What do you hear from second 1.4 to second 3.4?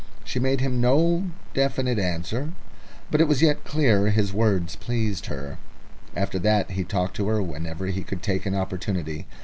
definite answer, but it